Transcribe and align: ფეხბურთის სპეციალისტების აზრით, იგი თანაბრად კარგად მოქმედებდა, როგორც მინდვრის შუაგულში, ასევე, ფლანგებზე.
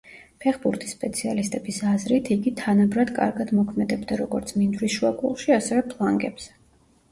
ფეხბურთის 0.43 0.93
სპეციალისტების 0.95 1.77
აზრით, 1.91 2.31
იგი 2.37 2.55
თანაბრად 2.63 3.13
კარგად 3.19 3.53
მოქმედებდა, 3.59 4.19
როგორც 4.25 4.57
მინდვრის 4.63 4.99
შუაგულში, 4.99 5.55
ასევე, 5.61 5.87
ფლანგებზე. 5.95 6.53